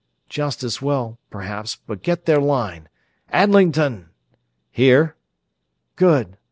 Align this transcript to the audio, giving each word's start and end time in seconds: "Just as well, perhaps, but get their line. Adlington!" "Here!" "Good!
"Just 0.29 0.63
as 0.63 0.81
well, 0.81 1.19
perhaps, 1.29 1.75
but 1.75 2.01
get 2.01 2.25
their 2.25 2.41
line. 2.41 2.89
Adlington!" 3.31 4.07
"Here!" 4.71 5.15
"Good! 5.95 6.37